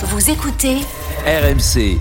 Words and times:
Vous 0.00 0.30
écoutez 0.30 0.76
RMC. 1.26 1.98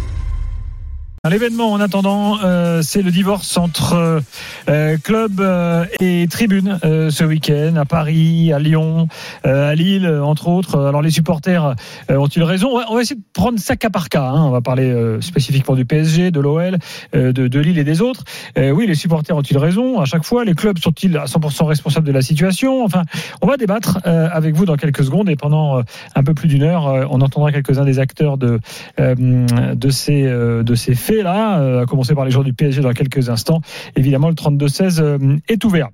L'événement 1.30 1.72
en 1.72 1.80
attendant, 1.82 2.38
euh, 2.44 2.82
c'est 2.82 3.02
le 3.02 3.12
divorce 3.12 3.58
entre 3.58 4.22
euh, 4.70 4.98
club 4.98 5.40
euh, 5.40 5.86
et 6.00 6.28
tribune 6.30 6.80
euh, 6.86 7.10
ce 7.10 7.24
week-end 7.24 7.76
à 7.76 7.86
Paris, 7.86 8.54
à 8.54 8.60
Lyon, 8.60 9.08
euh, 9.46 9.72
à 9.72 9.76
Lille, 9.76 10.08
entre 10.08 10.48
autres. 10.48 10.80
Alors 10.86 11.02
les 11.02 11.10
supporters 11.10 11.76
euh, 12.10 12.18
ont-ils 12.18 12.44
raison? 12.44 12.70
On 12.90 12.96
va, 12.96 13.02
essayer 13.02 13.20
de 13.20 13.26
prendre 13.34 13.60
ça 13.60 13.76
cas 13.76 13.90
par 13.90 14.10
cas. 14.10 14.24
hein. 14.30 14.46
On 14.46 14.52
va 14.52 14.62
parler 14.62 14.90
euh, 14.90 15.20
spécifiquement 15.20 15.76
du 15.76 15.86
PSG, 15.86 16.32
de 16.32 16.40
l'OL, 16.40 16.78
euh, 17.16 17.34
de, 17.34 17.48
de 17.48 17.60
Lille 17.60 17.78
et 17.78 17.84
des 17.84 18.02
autres. 18.02 18.24
Euh, 18.58 18.72
oui, 18.72 18.88
les 18.88 18.96
supporters 18.96 19.36
ont-ils 19.36 19.58
raison? 19.58 20.00
À 20.00 20.06
chaque 20.06 20.24
fois 20.24 20.46
Les 20.46 20.54
clubs 20.56 20.78
sont-ils 20.80 21.18
à 21.18 21.26
100% 21.26 21.66
responsables 21.66 22.08
de 22.08 22.12
la 22.14 22.22
situation? 22.22 22.84
Enfin, 22.86 23.04
on 23.42 23.48
va 23.48 23.58
débattre 23.58 24.00
euh, 24.06 24.30
avec 24.32 24.56
vous 24.56 24.66
dans 24.66 24.76
quelques 24.78 25.04
secondes 25.04 25.30
et 25.30 25.36
pendant 25.36 25.80
euh, 25.80 25.82
un 26.16 26.24
peu 26.24 26.34
plus 26.34 26.48
d'une 26.48 26.64
heure, 26.64 26.88
euh, 26.88 27.06
on 27.10 27.22
entendra 27.22 27.52
quelques-uns 27.52 27.86
des 27.86 28.00
acteurs 28.00 28.38
de 28.38 28.60
euh, 29.00 29.16
de 29.76 29.90
ces 29.90 30.24
euh, 30.26 30.64
de 30.64 30.76
ces 30.76 30.96
faits 30.96 31.17
là, 31.24 31.60
euh, 31.60 31.84
à 31.84 31.86
commencer 31.86 32.16
par 32.16 32.26
les 32.26 32.32
joueurs 32.32 32.44
du 32.44 32.54
PSG 32.54 32.82
dans 32.82 32.94
quelques 32.94 33.30
instants. 33.30 33.62
Évidemment, 33.96 34.30
le 34.30 34.36
32-16 34.36 35.00
euh, 35.02 35.38
est 35.48 35.64
ouvert. 35.66 35.90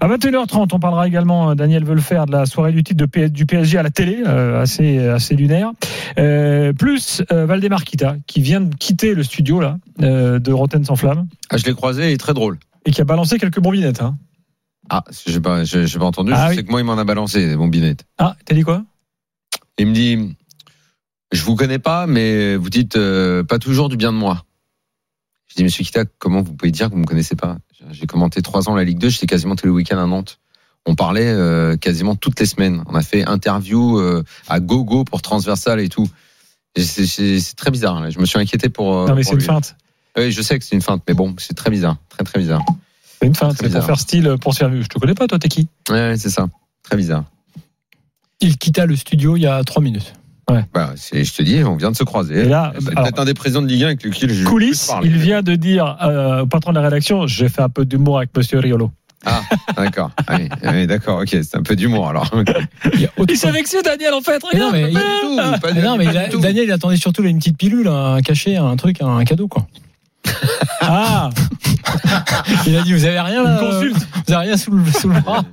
À 0.00 0.08
21h30, 0.08 0.68
on 0.72 0.78
parlera 0.78 1.06
également, 1.06 1.50
euh, 1.50 1.54
Daniel 1.54 1.84
veut 1.84 1.94
le 1.94 2.00
faire, 2.00 2.26
de 2.26 2.32
la 2.32 2.46
soirée 2.46 2.72
du 2.72 2.82
titre 2.82 3.04
de 3.06 3.26
du 3.28 3.46
PSG 3.46 3.78
à 3.78 3.82
la 3.82 3.90
télé, 3.90 4.22
assez 4.24 4.98
assez 4.98 5.34
lunaire. 5.34 5.72
Euh, 6.18 6.72
plus 6.72 7.22
euh, 7.32 7.46
Valdemar 7.46 7.84
Kita, 7.84 8.16
qui 8.26 8.40
vient 8.40 8.60
de 8.60 8.74
quitter 8.74 9.14
le 9.14 9.22
studio 9.22 9.60
là 9.60 9.78
euh, 10.02 10.38
de 10.38 10.52
Rotten 10.52 10.84
sans 10.84 10.96
flamme 10.96 11.28
Ah, 11.50 11.56
je 11.56 11.64
l'ai 11.64 11.74
croisé, 11.74 12.08
il 12.10 12.12
est 12.12 12.18
très 12.18 12.34
drôle. 12.34 12.58
et 12.84 12.90
qui 12.90 13.00
a 13.00 13.04
balancé 13.04 13.38
quelques 13.38 13.60
bombinettes. 13.60 14.02
Hein. 14.02 14.16
Ah, 14.90 15.04
j'ai 15.26 15.40
pas, 15.40 15.64
j'ai 15.64 15.86
j'ai 15.86 15.98
pas 15.98 16.06
entendu. 16.06 16.32
Ah 16.34 16.46
je 16.46 16.50
oui. 16.50 16.56
sais 16.56 16.64
que 16.64 16.70
moi, 16.70 16.80
il 16.80 16.84
m'en 16.84 16.96
a 16.96 17.04
balancé 17.04 17.46
des 17.46 17.56
bombinettes. 17.56 18.04
Ah, 18.18 18.36
t'as 18.44 18.54
dit 18.54 18.62
quoi? 18.62 18.84
Il 19.78 19.86
me 19.88 19.92
dit, 19.92 20.36
je 21.32 21.42
vous 21.44 21.56
connais 21.56 21.78
pas, 21.78 22.06
mais 22.06 22.56
vous 22.56 22.70
dites 22.70 22.98
pas 23.48 23.58
toujours 23.58 23.88
du 23.88 23.96
bien 23.96 24.12
de 24.12 24.18
moi. 24.18 24.44
Je 25.48 25.54
dis, 25.56 25.64
Monsieur 25.64 25.84
Kita, 25.84 26.04
comment 26.18 26.42
vous 26.42 26.52
pouvez 26.54 26.70
dire 26.70 26.88
que 26.88 26.92
vous 26.94 27.00
me 27.00 27.06
connaissez 27.06 27.34
pas? 27.36 27.56
J'ai 27.90 28.06
commenté 28.06 28.42
trois 28.42 28.68
ans 28.68 28.74
la 28.74 28.84
Ligue 28.84 28.98
2, 28.98 29.08
j'étais 29.08 29.26
quasiment 29.26 29.56
tous 29.56 29.66
les 29.66 29.72
week-ends 29.72 29.98
à 29.98 30.06
Nantes. 30.06 30.38
On 30.86 30.94
parlait 30.94 31.26
euh, 31.28 31.76
quasiment 31.76 32.16
toutes 32.16 32.38
les 32.40 32.46
semaines. 32.46 32.82
On 32.86 32.94
a 32.94 33.02
fait 33.02 33.24
interview 33.24 33.98
euh, 33.98 34.22
à 34.48 34.60
gogo 34.60 35.04
pour 35.04 35.22
transversal 35.22 35.80
et 35.80 35.88
tout. 35.88 36.06
C'est 36.76 37.06
c'est- 37.06 37.40
c'est 37.40 37.56
très 37.56 37.70
bizarre. 37.70 38.00
là. 38.00 38.10
Je 38.10 38.18
me 38.18 38.26
suis 38.26 38.38
inquiété 38.38 38.68
pour. 38.68 38.94
euh, 38.96 39.06
Non, 39.08 39.14
mais 39.14 39.22
c'est 39.24 39.32
une 39.34 39.40
feinte. 39.40 39.76
Oui, 40.16 40.32
je 40.32 40.42
sais 40.42 40.58
que 40.58 40.64
c'est 40.64 40.74
une 40.76 40.82
feinte, 40.82 41.02
mais 41.08 41.14
bon, 41.14 41.34
c'est 41.38 41.54
très 41.54 41.70
bizarre, 41.70 41.96
très 42.08 42.24
très 42.24 42.38
bizarre. 42.38 42.62
C'est 43.20 43.26
une 43.26 43.34
feinte. 43.34 43.56
Très 43.56 43.56
C'est 43.56 43.62
pour 43.64 43.68
bizarre. 43.80 43.86
faire 43.86 44.00
style, 44.00 44.34
pour 44.40 44.54
se 44.54 44.58
faire. 44.58 44.70
Je 44.72 44.86
te 44.86 44.98
connais 44.98 45.14
pas, 45.14 45.26
toi, 45.26 45.38
t'es 45.38 45.48
qui? 45.48 45.68
Ouais, 45.90 46.14
c'est 46.16 46.30
ça, 46.30 46.46
très 46.82 46.96
bizarre. 46.96 47.24
Il 48.40 48.56
quitta 48.56 48.86
le 48.86 48.96
studio 48.96 49.36
il 49.36 49.42
y 49.42 49.46
a 49.46 49.62
trois 49.64 49.82
minutes. 49.82 50.12
Bah, 50.72 50.90
je 51.12 51.32
te 51.32 51.42
dis, 51.42 51.62
on 51.64 51.76
vient 51.76 51.90
de 51.90 51.96
se 51.96 52.04
croiser. 52.04 52.40
Et 52.40 52.44
là, 52.48 52.72
c'est 52.78 52.94
peut-être 52.94 53.20
un 53.20 53.24
des 53.24 53.34
présidents 53.34 53.62
de 53.62 53.66
Ligue 53.68 53.82
1 53.84 53.86
avec 53.86 54.02
lequel 54.02 54.32
je 54.32 54.44
Coulisses, 54.44 54.90
il 55.02 55.16
vient 55.18 55.42
de 55.42 55.54
dire 55.54 55.96
euh, 56.02 56.42
au 56.42 56.46
patron 56.46 56.70
de 56.72 56.76
la 56.78 56.82
rédaction 56.84 57.26
J'ai 57.26 57.48
fait 57.48 57.62
un 57.62 57.68
peu 57.68 57.84
d'humour 57.84 58.18
avec 58.18 58.30
Monsieur 58.36 58.58
Riolo. 58.58 58.90
Ah, 59.26 59.40
d'accord. 59.76 60.10
Ah 60.28 60.36
oui, 60.38 60.48
ah 60.64 60.70
oui, 60.72 60.86
d'accord, 60.86 61.20
ok, 61.20 61.28
c'est 61.30 61.56
un 61.56 61.62
peu 61.62 61.74
d'humour 61.74 62.08
alors. 62.08 62.30
Il 63.28 63.36
s'est 63.36 63.50
vexé, 63.50 63.82
Daniel, 63.82 64.14
en 64.14 64.20
fait. 64.20 64.40
Mais 64.52 64.60
non, 64.60 64.70
Regarde. 64.70 64.74
mais 64.74 64.90
il- 64.90 64.94
Pas 64.94 65.00
du 65.00 65.06
tout, 65.54 65.60
pas 65.60 65.72
du- 65.72 65.78
Mais 65.80 65.84
non, 65.84 65.96
mais 65.96 66.04
il 66.06 66.16
a-. 66.16 66.28
Daniel, 66.28 66.64
il 66.66 66.72
attendait 66.72 66.96
surtout 66.96 67.22
là, 67.22 67.28
une 67.28 67.38
petite 67.38 67.58
pilule, 67.58 67.88
un 67.88 68.20
cachet, 68.20 68.56
un 68.56 68.76
truc, 68.76 69.02
un 69.02 69.24
cadeau, 69.24 69.48
quoi. 69.48 69.66
Ah, 70.80 71.30
Il 72.66 72.76
a 72.76 72.82
dit, 72.82 72.92
vous 72.92 73.04
avez 73.04 73.20
rien, 73.20 73.40
une 73.40 73.44
là, 73.50 73.58
euh, 73.62 73.70
consulte. 73.72 74.08
Vous 74.26 74.32
avez 74.32 74.46
rien 74.46 74.56
sous 74.56 74.70
le, 74.70 74.84
sous 74.92 75.08
le 75.08 75.20
bras. 75.20 75.44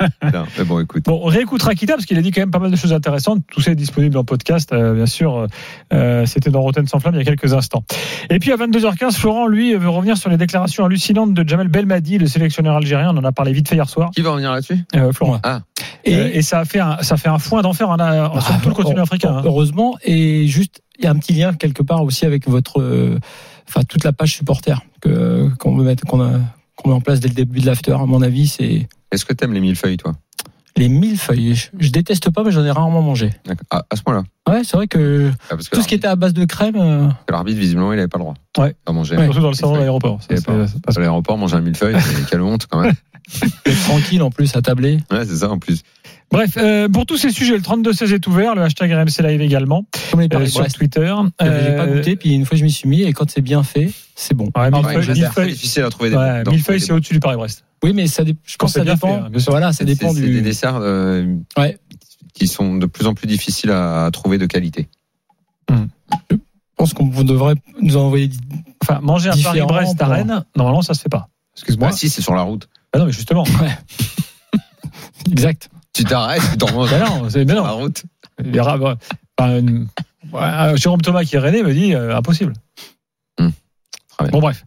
Non, 0.00 0.44
mais 0.58 0.64
bon, 0.64 0.80
écoute. 0.80 1.04
Bon, 1.04 1.20
on 1.22 1.26
réécoutera 1.26 1.74
Kita 1.74 1.94
parce 1.94 2.04
qu'il 2.06 2.18
a 2.18 2.22
dit 2.22 2.30
quand 2.32 2.40
même 2.40 2.50
pas 2.50 2.58
mal 2.58 2.70
de 2.70 2.76
choses 2.76 2.92
intéressantes. 2.92 3.42
Tout 3.50 3.60
ça 3.60 3.70
est 3.70 3.76
disponible 3.76 4.16
en 4.18 4.24
podcast, 4.24 4.72
euh, 4.72 4.94
bien 4.94 5.06
sûr. 5.06 5.46
Euh, 5.92 6.26
C'était 6.26 6.50
dans 6.50 6.62
Rotten 6.62 6.86
sans 6.86 6.98
flamme 6.98 7.14
il 7.14 7.18
y 7.18 7.20
a 7.20 7.24
quelques 7.24 7.52
instants. 7.54 7.84
Et 8.30 8.38
puis 8.38 8.52
à 8.52 8.56
22h15, 8.56 9.12
Florent, 9.16 9.46
lui, 9.46 9.74
veut 9.74 9.88
revenir 9.88 10.16
sur 10.16 10.30
les 10.30 10.36
déclarations 10.36 10.84
hallucinantes 10.84 11.32
de 11.34 11.48
Jamel 11.48 11.68
Belmadi, 11.68 12.18
le 12.18 12.26
sélectionneur 12.26 12.76
algérien. 12.76 13.10
On 13.14 13.18
en 13.18 13.24
a 13.24 13.32
parlé 13.32 13.52
vite 13.52 13.68
fait 13.68 13.76
hier 13.76 13.88
soir. 13.88 14.10
Qui 14.14 14.22
va 14.22 14.30
revenir 14.30 14.52
là-dessus? 14.52 14.78
Euh, 14.96 15.12
Florent. 15.12 15.38
Ah, 15.42 15.60
Et, 16.04 16.14
Euh, 16.16 16.30
et 16.34 16.42
ça 16.42 16.58
a 16.60 16.64
fait 16.64 16.80
un, 16.80 16.98
ça 17.02 17.16
fait 17.16 17.28
un 17.28 17.38
foin 17.38 17.62
d'enfer 17.62 17.88
en 17.88 17.96
a- 17.98 18.32
Ah, 18.34 18.40
sur 18.40 18.60
tout 18.60 18.68
le 18.70 18.74
continent 18.74 19.02
africain. 19.02 19.36
hein. 19.36 19.42
Heureusement, 19.44 19.94
et 20.04 20.46
juste, 20.46 20.82
il 20.98 21.04
y 21.04 21.06
a 21.06 21.10
un 21.10 21.16
petit 21.16 21.32
lien 21.32 21.52
quelque 21.54 21.82
part 21.82 22.02
aussi 22.02 22.24
avec 22.26 22.48
votre, 22.48 22.80
euh, 22.80 23.18
enfin, 23.68 23.82
toute 23.88 24.04
la 24.04 24.12
page 24.12 24.32
supporter 24.34 24.80
que 25.00 25.48
qu'on 25.58 25.76
veut 25.76 25.84
mettre, 25.84 26.04
qu'on 26.04 26.20
a, 26.22 26.32
qu'on 26.76 26.88
met 26.90 26.94
en 26.94 27.00
place 27.00 27.20
dès 27.20 27.28
le 27.28 27.34
début 27.34 27.60
de 27.60 27.66
l'after. 27.66 27.92
À 27.92 28.06
mon 28.06 28.22
avis, 28.22 28.46
c'est 28.48 28.88
est-ce 29.14 29.24
que 29.24 29.32
t'aimes 29.32 29.52
les 29.52 29.60
millefeuilles, 29.60 29.96
toi? 29.96 30.12
Les 30.76 30.88
mille 30.88 31.16
feuilles. 31.18 31.54
Je, 31.78 31.90
déteste 31.90 32.30
pas, 32.30 32.42
mais 32.42 32.50
j'en 32.50 32.64
ai 32.64 32.70
rarement 32.72 33.00
mangé. 33.00 33.30
Ah, 33.70 33.84
à 33.88 33.94
ce 33.96 34.02
point-là 34.02 34.24
Ouais, 34.48 34.62
c'est 34.64 34.76
vrai 34.76 34.88
que 34.88 35.30
Ah, 35.48 35.56
que 35.56 35.62
tout 35.70 35.80
ce 35.82 35.86
qui 35.86 35.94
était 35.94 36.08
à 36.08 36.16
base 36.16 36.34
de 36.34 36.44
crème. 36.44 36.74
euh, 36.76 37.08
l'arbitre, 37.30 37.60
visiblement, 37.60 37.92
il 37.92 37.98
avait 38.00 38.08
pas 38.08 38.18
le 38.18 38.24
droit. 38.24 38.34
Ouais. 38.58 38.74
À 38.84 38.90
manger. 38.92 39.16
Ouais. 39.16 39.24
Surtout 39.26 39.40
dans 39.40 39.48
le 39.50 39.54
salon 39.54 39.74
de 39.74 39.78
l'aéroport. 39.78 40.18
À 40.28 40.98
l'aéroport, 41.00 41.38
manger 41.38 41.54
un 41.56 41.60
millefeuille, 41.60 41.94
c'est- 42.00 42.26
quelle 42.30 42.40
honte 42.42 42.66
quand 42.68 42.80
même. 42.80 42.92
tranquille 43.86 44.22
en 44.22 44.30
plus 44.30 44.54
à 44.56 44.62
tabler. 44.62 44.98
Ouais, 45.12 45.24
c'est 45.24 45.36
ça 45.36 45.50
en 45.50 45.58
plus. 45.58 45.82
Bref, 46.32 46.54
euh, 46.56 46.88
pour 46.88 47.06
tous 47.06 47.16
ces 47.18 47.30
sujets, 47.30 47.54
le 47.56 47.62
32-16 47.62 48.12
est 48.12 48.26
ouvert, 48.26 48.54
le 48.56 48.62
hashtag 48.62 48.90
RMC 48.92 49.22
Live 49.22 49.40
également, 49.40 49.86
Comme 50.10 50.20
les 50.20 50.28
euh, 50.34 50.46
sur 50.46 50.60
Brest. 50.60 50.76
Twitter. 50.76 51.14
J'avais 51.40 51.76
pas 51.76 51.84
Euh, 51.84 51.94
goûté, 51.96 52.16
puis 52.16 52.32
une 52.34 52.44
fois 52.44 52.58
je 52.58 52.64
m'y 52.64 52.72
suis 52.72 52.88
mis, 52.88 53.02
et 53.02 53.12
quand 53.12 53.30
c'est 53.30 53.40
bien 53.42 53.62
fait, 53.62 53.90
c'est 54.16 54.34
bon. 54.34 54.46
Ouais, 54.46 54.50
Ah, 54.56 54.70
millefeuille, 54.70 55.04
c'est 55.34 55.46
difficile 55.46 55.82
à 55.84 55.90
trouver 55.90 56.10
des 56.10 56.16
ouais, 56.16 56.42
dans- 56.42 56.50
millefeuille, 56.50 56.80
des- 56.80 56.86
c'est 56.86 56.92
au-dessus 56.92 57.14
du 57.14 57.20
Paris-Brest. 57.20 57.64
Oui, 57.84 57.92
mais 57.92 58.06
ça, 58.06 58.24
je 58.24 58.56
pense 58.56 58.72
que 58.72 58.78
ça 58.80 58.84
dépend. 58.84 59.28
fait, 59.30 59.36
hein, 59.36 59.42
voilà, 59.48 59.72
ça 59.72 59.78
C'est 59.78 59.84
dépend 59.84 60.12
des 60.14 60.40
desserts 60.40 60.76
euh, 60.80 61.36
Ouais. 61.58 61.78
qui 62.32 62.48
sont 62.48 62.76
de 62.76 62.86
plus 62.86 63.06
en 63.06 63.14
plus 63.14 63.26
difficiles 63.26 63.70
à, 63.70 64.06
à 64.06 64.10
trouver 64.10 64.38
de 64.38 64.46
qualité. 64.46 64.88
Je 65.70 66.36
pense 66.76 66.94
qu'on 66.94 67.08
vous 67.08 67.24
devrait 67.24 67.54
nous 67.80 67.96
envoyer. 67.96 68.30
Enfin, 68.82 69.00
manger 69.00 69.30
un 69.30 69.36
Paris-Brest 69.42 70.00
à 70.02 70.06
Rennes, 70.06 70.44
normalement, 70.56 70.82
ça 70.82 70.94
se 70.94 71.00
fait 71.02 71.08
pas. 71.08 71.28
Excuse-moi. 71.54 71.88
Bah, 71.90 71.94
si, 71.96 72.08
c'est 72.08 72.20
sur 72.22 72.34
la 72.34 72.42
route. 72.42 72.68
Ah 72.92 72.98
non, 72.98 73.06
mais 73.06 73.12
justement. 73.12 73.44
Exact. 75.30 75.68
Tu 75.92 76.04
t'arrêtes, 76.04 76.42
tu 76.50 76.58
t'en 76.58 76.72
manges 76.72 76.90
Bah 76.90 76.98
non, 77.08 77.28
c'est 77.30 77.44
la 77.44 77.60
route. 77.70 78.02
Rats- 78.58 78.96
bah, 79.38 79.50
ouais, 79.60 80.76
Jérôme 80.76 81.00
Thomas 81.00 81.24
qui 81.24 81.36
est 81.36 81.38
René 81.38 81.62
me 81.62 81.72
dit 81.72 81.94
euh, 81.94 82.16
impossible. 82.16 82.52
Bien. 84.20 84.28
Bon 84.30 84.40
bref, 84.40 84.64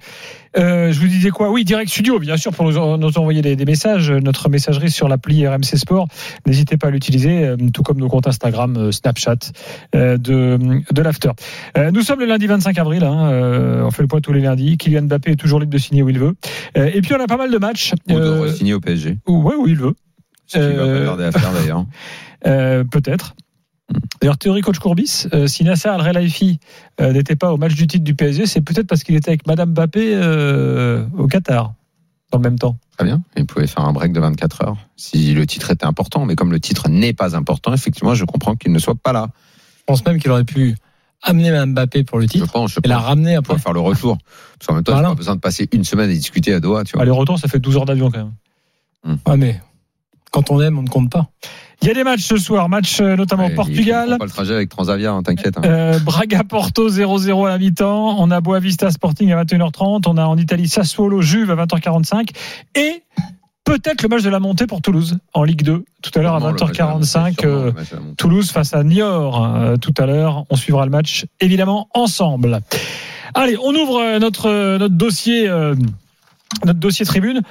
Euh, 0.57 0.91
je 0.91 0.99
vous 0.99 1.07
disais 1.07 1.29
quoi? 1.29 1.51
Oui, 1.51 1.63
direct 1.63 1.89
studio, 1.89 2.19
bien 2.19 2.35
sûr, 2.35 2.51
pour 2.51 2.65
nous, 2.65 2.97
nous 2.97 3.17
envoyer 3.17 3.41
des, 3.41 3.55
des 3.55 3.65
messages. 3.65 4.11
Notre 4.11 4.49
messagerie 4.49 4.89
sur 4.89 5.07
l'appli 5.07 5.47
RMC 5.47 5.77
Sport, 5.77 6.07
n'hésitez 6.45 6.77
pas 6.77 6.87
à 6.87 6.89
l'utiliser, 6.89 7.45
euh, 7.45 7.57
tout 7.73 7.83
comme 7.83 7.97
nos 7.97 8.09
comptes 8.09 8.27
Instagram, 8.27 8.75
euh, 8.77 8.91
Snapchat 8.91 9.37
de, 9.93 10.17
de 10.91 11.01
l'after. 11.01 11.31
Nous 11.93 12.01
sommes 12.01 12.19
le 12.19 12.25
lundi 12.25 12.47
25 12.47 12.77
avril, 12.79 13.03
hein, 13.03 13.83
on 13.85 13.91
fait 13.91 14.01
le 14.01 14.07
point 14.07 14.19
tous 14.21 14.33
les 14.33 14.41
lundis. 14.41 14.77
Kylian 14.77 15.03
Mbappé 15.03 15.31
est 15.31 15.35
toujours 15.35 15.59
libre 15.59 15.71
de 15.71 15.77
signer 15.77 16.01
où 16.01 16.09
il 16.09 16.19
veut. 16.19 16.33
Et 16.75 17.01
puis 17.01 17.13
on 17.13 17.19
a 17.23 17.27
pas 17.27 17.37
mal 17.37 17.51
de 17.51 17.57
matchs. 17.57 17.93
Ou 18.09 18.13
de 18.19 18.29
re-signer 18.39 18.73
au 18.73 18.79
PSG. 18.79 19.17
ouais, 19.27 19.55
où 19.55 19.67
il 19.67 19.75
veut. 19.77 19.93
Ce 20.47 20.57
qui 20.57 20.75
va 20.75 20.85
pas 20.85 21.05
tarder 21.05 21.23
à 21.25 21.31
faire 21.31 21.51
d'ailleurs. 21.53 21.85
Peut-être. 22.91 23.35
D'ailleurs, 24.21 24.37
théorie 24.37 24.61
coach 24.61 24.79
Courbis, 24.79 25.27
euh, 25.33 25.47
si 25.47 25.63
Nasser 25.63 25.87
Al 25.89 26.03
Khelaifi 26.03 26.59
euh, 26.99 27.13
n'était 27.13 27.35
pas 27.35 27.53
au 27.53 27.57
match 27.57 27.73
du 27.75 27.87
titre 27.87 28.03
du 28.03 28.15
PSG, 28.15 28.45
c'est 28.45 28.61
peut-être 28.61 28.87
parce 28.87 29.03
qu'il 29.03 29.15
était 29.15 29.29
avec 29.29 29.47
Madame 29.47 29.71
Mbappé 29.73 30.11
euh, 30.13 31.05
au 31.17 31.27
Qatar 31.27 31.73
dans 32.31 32.39
le 32.39 32.43
même 32.43 32.59
temps. 32.59 32.77
Très 32.97 33.05
bien. 33.05 33.21
Il 33.37 33.45
pouvait 33.45 33.67
faire 33.67 33.85
un 33.85 33.93
break 33.93 34.11
de 34.11 34.19
24 34.19 34.63
heures 34.63 34.77
si 34.97 35.33
le 35.33 35.45
titre 35.45 35.71
était 35.71 35.85
important. 35.85 36.25
Mais 36.25 36.35
comme 36.35 36.51
le 36.51 36.59
titre 36.59 36.89
n'est 36.89 37.13
pas 37.13 37.35
important, 37.37 37.73
effectivement, 37.73 38.13
je 38.15 38.25
comprends 38.25 38.55
qu'il 38.55 38.71
ne 38.73 38.79
soit 38.79 38.95
pas 38.95 39.13
là. 39.13 39.27
Je 39.77 39.83
pense 39.85 40.03
même 40.05 40.19
qu'il 40.19 40.31
aurait 40.31 40.43
pu 40.43 40.75
amener 41.21 41.51
Mme 41.51 41.71
Mbappé 41.73 42.03
pour 42.03 42.17
le 42.17 42.23
Je 42.23 42.27
titre 42.29 42.51
pense, 42.51 42.73
je 42.73 42.79
et 42.83 42.87
la 42.87 42.99
ramener 42.99 43.37
On 43.37 43.39
après. 43.39 43.53
va 43.53 43.59
faire 43.59 43.73
le 43.73 43.79
retour. 43.79 44.17
Parce 44.59 44.67
qu'en 44.67 44.73
même 44.75 44.83
temps, 44.83 44.91
Voilà. 44.93 45.07
il 45.07 45.11
n'y 45.11 45.13
a 45.13 45.15
pas 45.15 45.19
besoin 45.19 45.35
de 45.35 45.39
passer 45.39 45.69
une 45.71 45.83
semaine 45.85 46.09
à 46.09 46.13
discuter 46.13 46.53
à 46.53 46.59
Doha, 46.59 46.83
tu 46.83 46.93
vois. 46.93 47.03
Aller 47.03 47.11
retour, 47.11 47.39
ça 47.39 47.47
fait 47.47 47.59
12 47.59 47.77
heures 47.77 47.85
d'avion 47.85 48.11
quand 48.11 48.17
même. 49.05 49.17
Ouais, 49.25 49.37
mais 49.37 49.61
quand 50.31 50.51
on 50.51 50.59
aime, 50.59 50.77
on 50.77 50.83
ne 50.83 50.89
compte 50.89 51.09
pas. 51.09 51.29
Il 51.81 51.87
y 51.87 51.91
a 51.91 51.93
des 51.93 52.03
matchs 52.03 52.23
ce 52.23 52.37
soir, 52.37 52.69
match 52.69 52.99
euh, 53.01 53.15
notamment 53.15 53.45
Ouais, 53.47 53.53
Portugal. 53.55 54.15
pas 54.17 54.25
le 54.25 54.31
trajet 54.31 54.55
avec 54.55 54.69
Transavia, 54.69 55.11
hein, 55.13 55.21
t'inquiète. 55.23 55.57
hein. 55.57 55.61
Euh, 55.63 55.99
Braga 55.99 56.43
Porto 56.43 56.89
0-0 56.89 57.45
à 57.45 57.49
la 57.49 57.57
mi-temps. 57.59 58.15
On 58.19 58.31
a 58.31 58.41
Boavista 58.41 58.89
Sporting 58.91 59.31
à 59.31 59.43
21h30. 59.43 60.03
On 60.07 60.17
a 60.17 60.25
en 60.25 60.37
Italie 60.37 60.67
Sassuolo 60.67 61.21
Juve 61.21 61.51
à 61.51 61.55
20h45. 61.55 62.29
Et 62.75 63.03
peut-être 63.63 64.01
le 64.01 64.09
match 64.09 64.23
de 64.23 64.29
la 64.29 64.39
montée 64.39 64.65
pour 64.65 64.81
Toulouse 64.81 65.17
en 65.33 65.43
Ligue 65.43 65.61
2 65.63 65.83
tout 66.01 66.11
à 66.15 66.21
l'heure 66.21 66.35
à 66.35 66.39
Sûrement 66.39 66.55
le 66.55 66.59
match 66.63 66.71
de 66.77 66.77
la 66.83 66.93
montée, 66.93 67.05
20h45. 67.05 67.39
sûrement 67.85 68.05
euh. 68.07 68.13
Toulouse 68.17 68.51
face 68.51 68.73
à 68.73 68.83
Niort 68.83 69.45
euh, 69.45 69.75
tout 69.77 69.93
à 69.97 70.05
l'heure. 70.05 70.45
On 70.49 70.55
suivra 70.55 70.83
le 70.85 70.91
match 70.91 71.25
évidemment 71.41 71.89
ensemble. 71.93 72.59
Allez, 73.33 73.55
on 73.63 73.73
ouvre 73.75 74.17
notre 74.19 74.77
notre 74.77 74.95
dossier 74.95 75.47
euh, 75.47 75.75
notre 76.65 76.79
dossier 76.79 77.05
tribune. 77.05 77.41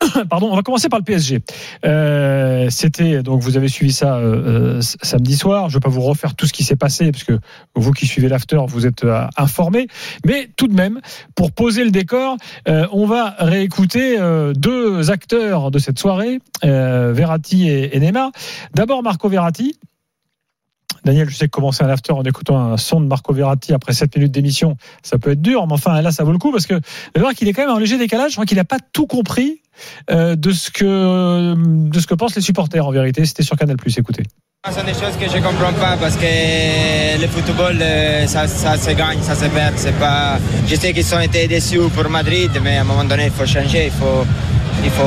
Pardon, 0.30 0.48
on 0.50 0.56
va 0.56 0.62
commencer 0.62 0.88
par 0.88 0.98
le 0.98 1.04
PSG. 1.04 1.40
Euh, 1.84 2.68
C'était 2.70 3.22
donc 3.22 3.42
vous 3.42 3.56
avez 3.56 3.68
suivi 3.68 3.92
ça 3.92 4.16
euh, 4.16 4.78
euh, 4.78 4.80
samedi 4.80 5.36
soir. 5.36 5.68
Je 5.68 5.76
ne 5.76 5.80
vais 5.80 5.84
pas 5.84 5.90
vous 5.90 6.02
refaire 6.02 6.34
tout 6.34 6.46
ce 6.46 6.52
qui 6.52 6.64
s'est 6.64 6.76
passé 6.76 7.10
parce 7.12 7.24
que 7.24 7.38
vous 7.74 7.92
qui 7.92 8.06
suivez 8.06 8.28
l'after, 8.28 8.60
vous 8.66 8.86
êtes 8.86 9.04
informés. 9.36 9.86
Mais 10.24 10.48
tout 10.56 10.68
de 10.68 10.74
même, 10.74 11.00
pour 11.34 11.52
poser 11.52 11.84
le 11.84 11.90
décor, 11.90 12.36
on 12.66 13.06
va 13.06 13.34
réécouter 13.38 14.18
deux 14.54 15.10
acteurs 15.10 15.70
de 15.70 15.78
cette 15.78 15.98
soirée, 15.98 16.40
Verratti 16.62 17.68
et, 17.68 17.96
et 17.96 18.00
Neymar. 18.00 18.30
D'abord 18.74 19.02
Marco 19.02 19.28
Verratti 19.28 19.76
Daniel, 21.06 21.30
je 21.30 21.36
sais 21.36 21.46
que 21.46 21.50
commencer 21.50 21.84
un 21.84 21.88
after 21.88 22.12
en 22.12 22.24
écoutant 22.24 22.58
un 22.58 22.76
son 22.76 23.00
de 23.00 23.06
Marco 23.06 23.32
Verratti 23.32 23.72
après 23.72 23.92
7 23.92 24.14
minutes 24.16 24.32
d'émission, 24.32 24.76
ça 25.02 25.18
peut 25.18 25.30
être 25.30 25.40
dur, 25.40 25.66
mais 25.66 25.72
enfin 25.72 26.02
là, 26.02 26.10
ça 26.10 26.24
vaut 26.24 26.32
le 26.32 26.38
coup 26.38 26.50
parce 26.50 26.66
que 26.66 26.80
je 27.14 27.20
vois 27.20 27.32
qu'il 27.32 27.46
est 27.48 27.52
quand 27.52 27.62
même 27.62 27.74
en 27.74 27.78
léger 27.78 27.96
décalage. 27.96 28.32
Je 28.32 28.36
crois 28.36 28.44
qu'il 28.44 28.56
n'a 28.56 28.64
pas 28.64 28.78
tout 28.92 29.06
compris 29.06 29.62
euh, 30.10 30.34
de 30.34 30.50
ce 30.50 30.70
que 30.70 31.54
de 31.54 32.00
ce 32.00 32.06
que 32.06 32.14
pensent 32.14 32.34
les 32.34 32.42
supporters. 32.42 32.84
En 32.84 32.90
vérité, 32.90 33.24
c'était 33.24 33.44
sur 33.44 33.56
Canal+. 33.56 33.76
Écoutez. 33.96 34.24
Ce 34.68 34.72
sont 34.72 34.84
des 34.84 34.94
choses 34.94 35.16
que 35.20 35.30
je 35.30 35.40
comprends 35.40 35.72
pas 35.74 35.96
parce 35.96 36.16
que 36.16 37.20
le 37.20 37.28
football, 37.28 37.78
euh, 37.80 38.26
ça, 38.26 38.48
ça 38.48 38.76
se 38.76 38.90
gagne, 38.90 39.22
ça 39.22 39.36
se 39.36 39.44
perd. 39.44 39.74
C'est 39.76 39.96
pas. 39.96 40.38
Je 40.66 40.74
sais 40.74 40.92
qu'ils 40.92 41.14
ont 41.14 41.20
été 41.20 41.46
déçus 41.46 41.78
pour 41.94 42.10
Madrid, 42.10 42.50
mais 42.64 42.78
à 42.78 42.80
un 42.80 42.84
moment 42.84 43.04
donné, 43.04 43.26
il 43.26 43.30
faut 43.30 43.46
changer, 43.46 43.86
il 43.86 43.92
faut, 43.92 44.26
il 44.82 44.90
faut, 44.90 45.02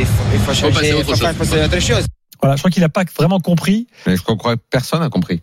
il 0.00 0.06
faut, 0.06 0.24
il 0.32 0.40
faut 0.40 0.54
changer, 0.54 0.94
il 0.96 1.04
faut 1.04 1.34
passer 1.34 1.60
à 1.60 1.66
autre 1.66 1.80
chose. 1.80 2.06
Voilà, 2.46 2.56
je 2.56 2.60
crois 2.62 2.70
qu'il 2.70 2.82
n'a 2.82 2.88
pas 2.88 3.04
vraiment 3.18 3.40
compris. 3.40 3.86
Mais 4.06 4.16
je 4.16 4.22
crois 4.22 4.36
que 4.56 4.62
personne 4.70 5.00
n'a 5.00 5.08
compris. 5.10 5.42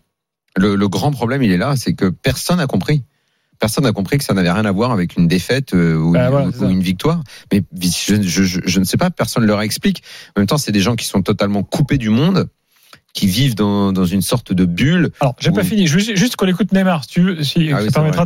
Le, 0.55 0.75
le 0.75 0.87
grand 0.87 1.11
problème, 1.11 1.41
il 1.43 1.51
est 1.51 1.57
là, 1.57 1.75
c'est 1.75 1.93
que 1.93 2.05
personne 2.09 2.57
n'a 2.57 2.67
compris. 2.67 3.03
Personne 3.59 3.83
n'a 3.85 3.91
compris 3.91 4.17
que 4.17 4.23
ça 4.23 4.33
n'avait 4.33 4.51
rien 4.51 4.65
à 4.65 4.71
voir 4.71 4.91
avec 4.91 5.15
une 5.15 5.27
défaite 5.27 5.73
euh, 5.73 5.95
ou, 5.95 6.11
Bah 6.13 6.25
une, 6.25 6.29
voilà, 6.31 6.47
ou- 6.47 6.51
c'est 6.51 6.59
ça. 6.59 6.65
ou 6.65 6.69
une 6.69 6.81
victoire. 6.81 7.23
Mais 7.51 7.63
je, 7.81 8.21
je, 8.21 8.43
je, 8.43 8.59
je 8.65 8.79
ne 8.79 8.83
sais 8.83 8.97
pas, 8.97 9.09
personne 9.09 9.43
ne 9.43 9.47
leur 9.47 9.61
explique. 9.61 10.03
En 10.35 10.41
même 10.41 10.47
temps, 10.47 10.57
c'est 10.57 10.71
des 10.71 10.79
gens 10.81 10.95
qui 10.95 11.05
sont 11.05 11.21
totalement 11.21 11.63
coupés 11.63 11.97
du 11.97 12.09
monde, 12.09 12.49
qui 13.13 13.27
vivent 13.27 13.55
dans, 13.55 13.93
dans 13.93 14.05
une 14.05 14.21
sorte 14.21 14.53
de 14.53 14.65
bulle. 14.65 15.11
Alors, 15.21 15.35
j'ai 15.39 15.51
pas 15.51 15.61
Oui. 15.61 15.67
fini. 15.67 15.87
Juste, 15.87 16.15
juste 16.15 16.35
qu'on 16.35 16.47
écoute 16.47 16.71
Neymar, 16.73 17.03
si 17.05 17.09
tu 17.11 17.21
veux, 17.21 17.43
si, 17.43 17.69
Ah 17.71 17.77
ça 17.77 17.81
oui, 17.83 17.85
c'est 17.89 17.93
permettra 17.93 18.25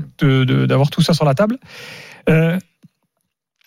d'avoir 0.65 0.89
tout 0.89 1.01
ça 1.01 1.13
sur 1.13 1.25
la 1.25 1.35
table. 1.35 1.57
Euh, 2.29 2.57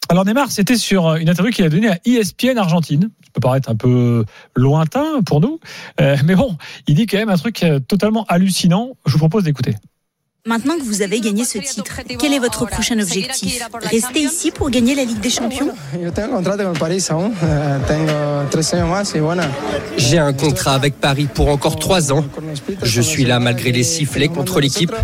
alors 0.08 0.24
Neymar, 0.24 0.50
c'était 0.50 0.76
sur 0.76 1.14
une 1.14 1.28
interview 1.28 1.52
qu'il 1.52 1.64
a 1.64 1.68
donnée 1.68 1.88
à 1.88 1.98
ESPN 2.04 2.58
Argentine. 2.58 3.10
Ça 3.22 3.30
peut 3.32 3.40
paraître 3.40 3.70
un 3.70 3.76
peu 3.76 4.24
lointain 4.56 5.22
pour 5.24 5.40
nous, 5.40 5.60
euh, 6.00 6.16
mais 6.24 6.34
bon, 6.34 6.56
il 6.88 6.96
dit 6.96 7.06
quand 7.06 7.18
même 7.18 7.28
un 7.28 7.36
truc 7.36 7.62
euh, 7.62 7.78
totalement 7.78 8.24
hallucinant. 8.28 8.96
Je 9.06 9.12
vous 9.12 9.18
propose 9.18 9.44
d'écouter. 9.44 9.76
Maintenant 10.46 10.78
que 10.78 10.82
vous 10.82 11.02
avez 11.02 11.20
gagné 11.20 11.44
ce 11.44 11.58
titre, 11.58 12.00
quel 12.18 12.32
est 12.32 12.38
votre 12.38 12.64
prochain 12.64 12.98
objectif? 12.98 13.62
Rester 13.82 14.20
ici 14.20 14.50
pour 14.50 14.70
gagner 14.70 14.94
la 14.94 15.04
Ligue 15.04 15.20
des 15.20 15.28
Champions? 15.28 15.68
Eh. 15.94 16.06
J'ai 19.98 20.18
un 20.18 20.32
contrat 20.32 20.74
avec 20.74 20.94
Paris 20.94 21.28
pour 21.32 21.48
encore 21.48 21.78
trois 21.78 22.10
ans. 22.10 22.24
Je 22.82 23.02
suis 23.02 23.26
là 23.26 23.38
malgré 23.38 23.70
les 23.70 23.82
sifflets 23.82 24.28
contre 24.28 24.60
l'équipe. 24.60 24.94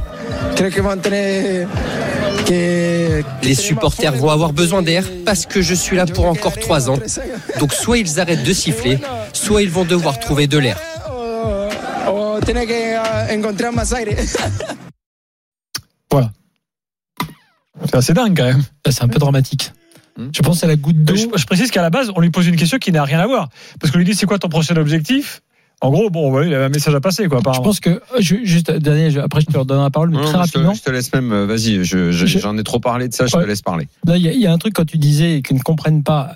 Les 3.43 3.55
supporters 3.55 4.15
vont 4.15 4.31
avoir 4.31 4.53
besoin 4.53 4.83
d'air 4.83 5.05
parce 5.25 5.47
que 5.47 5.63
je 5.63 5.75
suis 5.75 5.97
là 5.97 6.07
pour 6.07 6.27
encore 6.27 6.59
trois 6.59 6.91
ans. 6.91 6.99
Donc 7.59 7.73
soit 7.73 7.99
ils 7.99 8.21
arrêtent 8.21 8.45
de 8.45 8.53
siffler, 8.53 8.99
soit 9.33 9.63
ils 9.63 9.71
vont 9.71 9.85
devoir 9.85 10.19
trouver 10.19 10.47
de 10.47 10.59
l'air. 10.59 10.79
Aire. 16.17 16.31
C'est 17.85 17.95
assez 17.95 18.15
dingue 18.15 18.37
quand 18.37 18.45
même. 18.45 18.63
C'est 18.89 19.03
un 19.03 19.09
peu 19.09 19.19
dramatique. 19.19 19.73
Hmm. 20.17 20.29
Je 20.35 20.43
pense 20.43 20.65
à 20.65 20.67
la 20.67 20.77
goutte 20.77 21.03
d'eau. 21.05 21.15
Je, 21.15 21.27
je 21.37 21.47
précise 21.47 21.71
qu'à 21.71 21.83
la 21.83 21.91
base, 21.91 22.11
on 22.15 22.21
lui 22.21 22.31
pose 22.31 22.47
une 22.47 22.57
question 22.57 22.79
qui 22.79 22.91
n'a 22.91 23.05
rien 23.05 23.21
à 23.21 23.27
voir. 23.27 23.49
Parce 23.81 23.93
qu'on 23.93 23.99
lui 23.99 24.05
dit 24.05 24.15
c'est 24.15 24.27
quoi 24.27 24.39
ton 24.39 24.49
prochain 24.49 24.77
objectif? 24.77 25.43
En 25.83 25.91
gros, 25.91 26.09
bon, 26.09 26.33
ouais, 26.33 26.47
il 26.49 26.55
avait 26.55 26.65
un 26.65 26.69
message 26.71 26.95
à 26.95 27.01
passer, 27.01 27.29
quoi, 27.29 27.41
Je 27.55 27.61
pense 27.61 27.81
que 27.81 27.91
euh, 27.91 28.01
je- 28.19 28.37
juste 28.45 28.71
Daniel, 28.71 29.11
je- 29.11 29.21
après 29.21 29.43
je 29.43 29.47
te 29.47 29.59
redonne 29.59 29.83
la 29.83 29.91
parole, 29.91 30.09
mais 30.11 30.17
Non, 30.17 30.23
très 30.25 30.39
mais 30.39 30.47
je, 30.47 30.53
te, 30.53 30.57
rapidement. 30.59 30.75
je 30.75 30.83
te 30.83 30.91
laisse 30.91 31.13
même, 31.13 31.33
euh, 31.33 31.45
vas-y, 31.47 31.85
je- 31.85 32.13
je- 32.13 32.27
Je- 32.27 32.39
j'en 32.39 32.57
ai 32.57 32.65
trop 32.65 32.81
parlé 32.81 33.09
de 33.09 33.13
ça, 33.15 33.27
je 33.27 33.37
Ouais. 33.37 33.43
te 33.43 33.49
laisse 33.49 33.61
parler. 33.61 33.87
Là, 34.07 34.17
il 34.17 34.23
y, 34.23 34.29
a- 34.29 34.33
il 34.33 34.41
y 34.41 34.47
a 34.47 34.53
un 34.53 34.57
truc 34.59 34.73
quand 34.75 34.87
tu 34.87 34.97
disais 34.97 35.43
qu'ils 35.47 35.57
ne 35.57 35.63
comprennent 35.63 36.03
pas. 36.03 36.35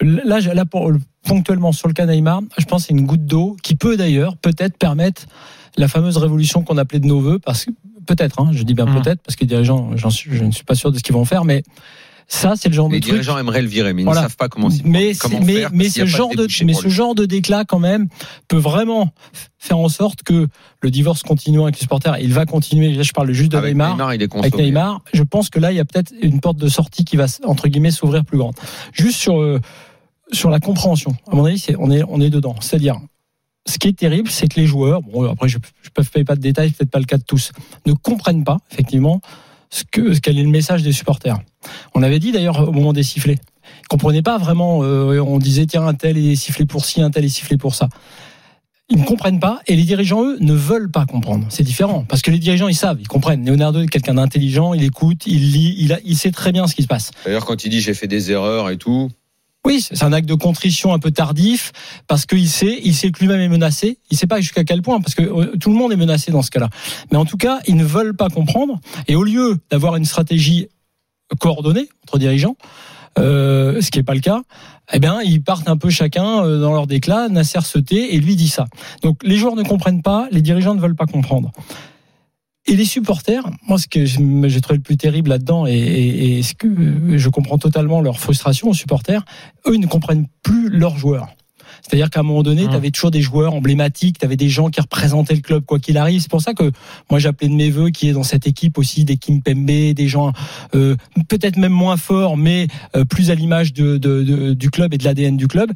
Là, 0.00 0.38
je- 0.38 0.50
là 0.50 0.64
pour, 0.64 0.92
ponctuellement 1.26 1.72
sur 1.72 1.88
le 1.88 1.92
cas 1.94 2.06
Neymar, 2.06 2.40
je 2.56 2.64
pense 2.66 2.82
que 2.82 2.86
c'est 2.88 2.94
une 2.94 3.04
goutte 3.04 3.26
d'eau 3.26 3.56
qui 3.64 3.74
peut 3.74 3.96
d'ailleurs 3.96 4.36
peut-être 4.36 4.78
permettre 4.78 5.26
la 5.76 5.88
fameuse 5.88 6.16
révolution 6.16 6.62
qu'on 6.62 6.78
appelait 6.78 7.00
de 7.00 7.06
nos 7.06 7.18
voeux, 7.20 7.40
parce 7.40 7.64
que 7.64 7.70
peut-être, 8.06 8.40
hein, 8.40 8.50
je 8.52 8.62
dis 8.62 8.74
bien 8.74 8.86
Mhm. 8.86 9.02
peut-être, 9.02 9.20
parce 9.22 9.34
que 9.34 9.40
les 9.40 9.48
dirigeants, 9.48 9.90
j'en 9.96 10.10
suis, 10.10 10.30
je 10.36 10.44
ne 10.44 10.52
suis 10.52 10.64
pas 10.64 10.76
sûr 10.76 10.92
de 10.92 10.98
ce 10.98 11.02
qu'ils 11.02 11.14
vont 11.14 11.24
faire, 11.24 11.44
mais 11.44 11.64
ça, 12.30 12.54
c'est 12.56 12.68
le 12.68 12.74
genre 12.74 12.90
Les 12.90 12.98
de 13.00 13.02
truc. 13.02 13.14
dirigeants 13.14 13.38
aimeraient 13.38 13.62
le 13.62 13.68
virer, 13.68 13.94
mais 13.94 14.02
ils 14.02 14.04
Voilà. 14.04 14.20
ne 14.20 14.26
savent 14.26 14.36
pas 14.36 14.48
comment, 14.50 14.68
mais 14.84 15.14
comment 15.14 15.40
mais, 15.40 15.54
faire. 15.54 15.70
mais 15.72 15.88
ce 15.88 16.04
genre 16.04 16.28
de 16.36 16.46
mais 16.64 16.74
ce 16.74 16.88
genre 16.88 17.14
de 17.14 17.24
déclat 17.24 17.64
quand 17.64 17.78
même 17.78 18.08
peut 18.48 18.58
vraiment 18.58 19.10
faire 19.58 19.78
en 19.78 19.88
sorte 19.88 20.22
que 20.24 20.46
le 20.82 20.90
divorce 20.90 21.22
continue 21.22 21.62
avec 21.62 21.76
les 21.76 21.80
supporters 21.80 22.18
il 22.18 22.32
va 22.34 22.44
continuer 22.44 22.92
là 22.92 23.02
je 23.02 23.12
parle 23.12 23.32
juste 23.32 23.50
de 23.52 23.56
Avec 23.56 23.70
Neymar, 23.72 23.92
Neymar, 23.92 24.14
il 24.14 24.22
est 24.22 24.36
avec. 24.36 24.54
Neymar 24.56 25.00
je 25.14 25.22
pense 25.22 25.48
que 25.48 25.58
là 25.58 25.72
il 25.72 25.76
y 25.76 25.80
a 25.80 25.84
peut-être 25.86 26.12
une 26.20 26.40
porte 26.40 26.58
de 26.58 26.68
sortie 26.68 27.04
qui 27.04 27.16
va 27.16 27.24
entre 27.44 27.66
guillemets 27.68 27.90
s'ouvrir 27.90 28.24
plus 28.26 28.36
grande 28.38 28.54
juste 28.92 29.16
sur 29.18 29.40
euh, 29.40 29.58
sur 30.30 30.50
la 30.50 30.60
compréhension 30.60 31.16
à 31.32 31.34
mon 31.34 31.46
avis 31.46 31.66
on 31.78 31.90
est 31.90 32.02
on 32.08 32.20
est 32.20 32.30
dedans 32.30 32.54
c'est-à-dire 32.60 32.96
ce 33.66 33.78
qui 33.78 33.88
est 33.88 33.98
terrible, 33.98 34.30
c'est 34.30 34.48
que 34.48 34.58
les 34.58 34.66
joueurs, 34.66 35.02
bon 35.02 35.30
après 35.30 35.46
je 35.48 35.58
ne 35.58 35.62
peux 35.92 36.24
pas 36.24 36.36
de 36.36 36.40
détails, 36.40 36.70
peut-être 36.70 36.90
pas 36.90 37.00
le 37.00 37.04
cas 37.04 37.18
de 37.18 37.22
tous, 37.22 37.52
ne 37.84 37.92
comprennent 37.92 38.42
pas 38.44 38.56
effectivement 38.72 39.20
ce 39.70 39.84
que 39.90 40.18
quel 40.18 40.38
est 40.38 40.42
le 40.42 40.48
message 40.48 40.82
des 40.82 40.92
supporters. 40.92 41.38
On 41.94 42.02
avait 42.02 42.18
dit 42.18 42.32
d'ailleurs 42.32 42.68
au 42.68 42.72
moment 42.72 42.92
des 42.92 43.02
sifflets, 43.02 43.38
ils 43.82 43.88
comprenaient 43.88 44.22
pas 44.22 44.38
vraiment. 44.38 44.82
euh, 44.82 45.20
on 45.20 45.38
disait 45.38 45.66
tiens 45.66 45.86
un 45.86 45.94
tel 45.94 46.16
est 46.16 46.36
sifflé 46.36 46.64
pour 46.66 46.84
ci, 46.84 47.02
un 47.02 47.10
tel 47.10 47.24
est 47.24 47.28
sifflé 47.28 47.56
pour 47.56 47.74
ça. 47.74 47.88
Ils 48.90 48.98
ne 48.98 49.04
comprennent 49.04 49.40
pas 49.40 49.60
et 49.66 49.76
les 49.76 49.82
dirigeants 49.82 50.24
eux 50.24 50.38
ne 50.40 50.54
veulent 50.54 50.90
pas 50.90 51.04
comprendre. 51.04 51.44
C'est 51.50 51.62
différent 51.62 52.04
parce 52.08 52.22
que 52.22 52.30
les 52.30 52.38
dirigeants 52.38 52.68
ils 52.68 52.74
savent, 52.74 52.98
ils 53.00 53.08
comprennent. 53.08 53.44
Leonardo 53.44 53.82
est 53.82 53.86
quelqu'un 53.86 54.14
d'intelligent, 54.14 54.72
il 54.72 54.82
écoute, 54.82 55.26
il 55.26 55.52
lit, 55.52 55.74
il, 55.78 56.00
il 56.06 56.16
sait 56.16 56.30
très 56.30 56.52
bien 56.52 56.66
ce 56.66 56.74
qui 56.74 56.82
se 56.82 56.86
passe. 56.88 57.10
D'ailleurs, 57.26 57.44
quand 57.44 57.64
il 57.64 57.68
dit 57.68 57.82
j'ai 57.82 57.92
fait 57.92 58.06
des 58.06 58.32
erreurs 58.32 58.70
et 58.70 58.78
tout, 58.78 59.10
Oui, 59.66 59.80
c'est 59.82 60.02
un 60.02 60.12
acte 60.12 60.28
de 60.28 60.34
contrition 60.34 60.92
un 60.92 60.98
peu 60.98 61.10
tardif 61.10 61.72
parce 62.06 62.26
qu'il 62.26 62.48
sait, 62.48 62.80
il 62.84 62.94
sait 62.94 63.10
que 63.10 63.20
lui-même 63.20 63.40
est 63.40 63.48
menacé. 63.48 63.98
Il 64.10 64.16
sait 64.16 64.26
pas 64.26 64.40
jusqu'à 64.40 64.64
quel 64.64 64.82
point 64.82 65.00
parce 65.00 65.14
que 65.14 65.22
euh, 65.22 65.56
tout 65.56 65.70
le 65.70 65.76
monde 65.76 65.92
est 65.92 65.96
menacé 65.96 66.30
dans 66.30 66.42
ce 66.42 66.50
cas-là. 66.50 66.70
Mais 67.10 67.18
en 67.18 67.24
tout 67.24 67.36
cas, 67.36 67.58
ils 67.66 67.76
ne 67.76 67.84
veulent 67.84 68.16
pas 68.16 68.28
comprendre 68.28 68.80
et 69.08 69.16
au 69.16 69.24
lieu 69.24 69.58
d'avoir 69.70 69.96
une 69.96 70.04
stratégie 70.04 70.68
coordonnée 71.40 71.88
entre 72.04 72.18
dirigeants, 72.18 72.56
euh, 73.18 73.80
ce 73.80 73.90
qui 73.90 73.98
n'est 73.98 74.04
pas 74.04 74.14
le 74.14 74.20
cas, 74.20 74.42
eh 74.92 75.00
bien, 75.00 75.20
ils 75.22 75.42
partent 75.42 75.68
un 75.68 75.76
peu 75.76 75.90
chacun 75.90 76.44
euh, 76.44 76.60
dans 76.60 76.72
leur 76.72 76.86
déclat. 76.86 77.28
Nasser 77.28 77.58
et 77.90 78.18
lui 78.18 78.36
dit 78.36 78.48
ça. 78.48 78.66
Donc, 79.02 79.18
les 79.22 79.36
joueurs 79.36 79.56
ne 79.56 79.62
comprennent 79.62 80.02
pas, 80.02 80.28
les 80.30 80.40
dirigeants 80.40 80.74
ne 80.74 80.80
veulent 80.80 80.96
pas 80.96 81.06
comprendre. 81.06 81.50
Et 82.68 82.76
les 82.76 82.84
supporters, 82.84 83.42
moi, 83.66 83.78
ce 83.78 83.86
que 83.88 84.04
j'ai 84.04 84.60
trouvé 84.60 84.76
le 84.76 84.82
plus 84.82 84.96
terrible 84.96 85.30
là-dedans, 85.30 85.66
et, 85.66 85.72
et, 85.72 86.38
et 86.38 86.42
ce 86.42 86.54
que 86.54 87.16
je 87.16 87.28
comprends 87.30 87.58
totalement 87.58 88.00
leur 88.00 88.18
frustration 88.20 88.68
aux 88.68 88.74
supporters, 88.74 89.24
eux 89.66 89.74
ils 89.74 89.80
ne 89.80 89.86
comprennent 89.86 90.26
plus 90.42 90.68
leurs 90.68 90.96
joueurs. 90.98 91.28
C'est-à-dire 91.82 92.10
qu'à 92.10 92.20
un 92.20 92.24
moment 92.24 92.42
donné, 92.42 92.64
Mmh. 92.66 92.70
tu 92.70 92.74
avais 92.76 92.90
toujours 92.90 93.10
des 93.10 93.20
joueurs 93.22 93.54
emblématiques, 93.54 94.18
tu 94.18 94.24
avais 94.26 94.36
des 94.36 94.48
gens 94.48 94.68
qui 94.68 94.80
représentaient 94.80 95.34
le 95.34 95.40
club 95.40 95.64
quoi 95.64 95.78
qu'il 95.78 95.96
arrive. 95.96 96.20
C'est 96.20 96.30
pour 96.30 96.42
ça 96.42 96.52
que 96.52 96.70
moi 97.10 97.18
j'appelais 97.20 97.48
de 97.48 97.54
mes 97.54 97.70
voeux 97.70 97.90
qui 97.90 98.08
est 98.08 98.12
dans 98.12 98.22
cette 98.24 98.46
équipe 98.46 98.76
aussi 98.78 99.04
des 99.04 99.16
Kim 99.16 99.40
Pembe, 99.42 99.66
des 99.66 100.08
gens 100.08 100.32
euh, 100.74 100.96
peut-être 101.28 101.56
même 101.56 101.72
moins 101.72 101.96
forts, 101.96 102.36
mais 102.36 102.66
euh, 102.96 103.04
plus 103.04 103.30
à 103.30 103.34
l'image 103.34 103.72
de, 103.72 103.96
de- 103.96 104.22
de- 104.24 104.54
du 104.54 104.70
club 104.70 104.92
et 104.92 104.98
de 104.98 105.04
l'ADN 105.04 105.36
du 105.36 105.46
club. 105.46 105.70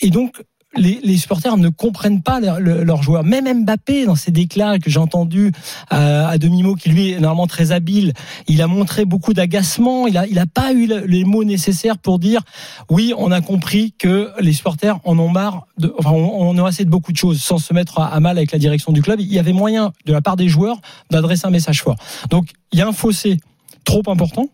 Et 0.00 0.10
donc 0.10 0.42
les, 0.76 1.16
supporters 1.16 1.56
ne 1.56 1.68
comprennent 1.68 2.22
pas 2.22 2.40
leurs 2.40 2.60
leurs 2.60 3.02
joueurs. 3.02 3.24
Même 3.24 3.62
Mbappé, 3.62 4.06
dans 4.06 4.14
ses 4.14 4.30
déclats 4.30 4.78
que 4.78 4.90
j'ai 4.90 4.98
entendus 4.98 5.52
à, 5.90 6.28
à 6.28 6.38
demi-mot, 6.38 6.74
qui 6.74 6.88
lui 6.88 7.12
est 7.12 7.20
normalement 7.20 7.46
très 7.46 7.72
habile, 7.72 8.12
il 8.48 8.62
a 8.62 8.66
montré 8.66 9.04
beaucoup 9.04 9.32
d'agacement. 9.32 10.06
Il 10.06 10.16
a, 10.18 10.26
il 10.26 10.42
pas 10.52 10.72
eu 10.72 10.86
le- 10.86 11.06
les 11.06 11.24
mots 11.24 11.44
nécessaires 11.44 11.98
pour 11.98 12.18
dire 12.18 12.42
oui, 12.90 13.12
on 13.16 13.30
a 13.30 13.40
compris 13.40 13.94
que 13.98 14.30
les 14.40 14.52
supporters 14.52 14.98
en 15.04 15.18
ont 15.18 15.28
marre. 15.28 15.66
De, 15.78 15.92
enfin, 15.98 16.10
on, 16.10 16.56
a 16.58 16.68
assez 16.68 16.84
de 16.84 16.90
beaucoup 16.90 17.12
de 17.12 17.16
choses, 17.16 17.40
sans 17.40 17.58
se 17.58 17.72
mettre 17.72 17.98
à, 17.98 18.06
à 18.06 18.20
mal 18.20 18.36
avec 18.36 18.52
la 18.52 18.58
direction 18.58 18.92
du 18.92 19.02
club. 19.02 19.20
Il 19.20 19.32
y 19.32 19.38
avait 19.38 19.52
moyen, 19.52 19.92
de 20.04 20.12
la 20.12 20.20
part 20.20 20.36
des 20.36 20.48
joueurs, 20.48 20.80
d'adresser 21.10 21.46
un 21.46 21.50
message 21.50 21.82
fort. 21.82 21.96
Donc, 22.30 22.50
il 22.72 22.78
y 22.78 22.82
a 22.82 22.88
un 22.88 22.92
fossé 22.92 23.38
trop 23.84 24.02
important. 24.08 24.48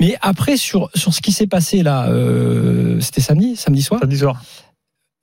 Mais 0.00 0.16
après, 0.20 0.56
sur, 0.56 0.90
sur 0.94 1.12
ce 1.12 1.20
qui 1.20 1.32
s'est 1.32 1.46
passé 1.46 1.82
là, 1.82 2.06
euh, 2.08 3.00
c'était 3.00 3.20
samedi, 3.20 3.56
samedi 3.56 3.82
soir? 3.82 4.00
Samedi 4.00 4.18
soir. 4.18 4.42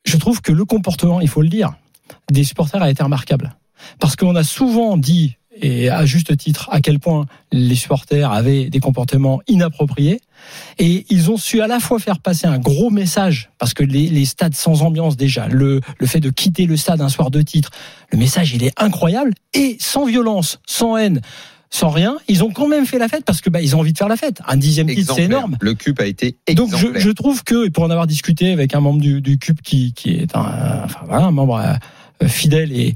Je 0.06 0.18
trouve 0.18 0.42
que 0.42 0.52
le 0.52 0.66
comportement, 0.66 1.22
il 1.22 1.28
faut 1.28 1.42
le 1.42 1.50
dire, 1.50 1.74
des 2.32 2.44
supporters 2.44 2.82
a 2.82 2.90
été 2.90 3.04
remarquable. 3.04 3.56
Parce 4.00 4.16
qu'on 4.16 4.36
a 4.36 4.44
souvent 4.44 4.98
dit, 4.98 5.38
et 5.62 5.90
à 5.90 6.06
juste 6.06 6.36
titre, 6.38 6.68
à 6.72 6.82
quel 6.82 7.00
point 7.00 7.26
les 7.52 7.76
supporters 7.76 8.32
avaient 8.32 8.70
des 8.70 8.80
comportements 8.80 9.42
inappropriés. 9.48 10.20
Et 10.80 11.06
ils 11.10 11.32
ont 11.32 11.38
su 11.38 11.62
à 11.62 11.68
la 11.68 11.80
fois 11.80 12.00
faire 12.00 12.20
passer 12.20 12.46
un 12.46 12.60
gros 12.60 12.90
message, 12.90 13.50
parce 13.58 13.74
que 13.74 13.84
les, 13.84 14.26
stades 14.26 14.56
sans 14.56 14.82
ambiance 14.82 15.16
déjà, 15.18 15.48
le 15.48 15.82
fait 16.06 16.20
de 16.20 16.30
quitter 16.30 16.66
le 16.66 16.78
stade 16.78 17.02
un 17.02 17.10
soir 17.10 17.32
de 17.32 17.42
titre, 17.42 17.72
le 18.12 18.18
message 18.18 18.54
il 18.54 18.64
est 18.64 18.74
incroyable, 18.78 19.34
et 19.54 19.78
sans 19.80 20.06
violence, 20.06 20.60
sans 20.66 20.98
haine, 20.98 21.22
sans 21.70 21.90
rien, 21.90 22.18
ils 22.28 22.44
ont 22.44 22.52
quand 22.52 22.68
même 22.68 22.86
fait 22.86 23.00
la 23.00 23.08
fête 23.08 23.26
parce 23.26 23.42
que 23.42 23.50
bah, 23.50 23.62
ils 23.62 23.76
ont 23.76 23.80
envie 23.80 23.94
de 23.94 23.98
faire 23.98 24.08
la 24.08 24.18
fête. 24.18 24.42
Un 24.48 24.58
dixième 24.58 24.88
titre, 24.88 25.14
c'est 25.16 25.24
énorme. 25.24 25.58
Le 25.60 25.74
CUP 25.74 26.00
a 26.00 26.06
été 26.06 26.38
Donc 26.50 26.68
exemplaire. 26.68 26.94
je, 26.96 27.00
je 27.00 27.10
trouve 27.12 27.44
que, 27.44 27.66
et 27.66 27.70
pour 27.70 27.84
en 27.84 27.90
avoir 27.90 28.08
discuté 28.08 28.52
avec 28.52 28.76
un 28.76 28.80
membre 28.80 29.02
du, 29.02 29.22
du 29.22 29.38
CUP 29.38 29.62
qui, 29.62 29.94
qui 29.94 30.12
est 30.12 30.36
un, 30.36 30.84
enfin, 30.86 31.00
voilà, 31.08 31.26
un 31.26 31.32
membre 31.32 31.58
euh, 32.24 32.28
fidèle 32.28 32.72
et, 32.72 32.96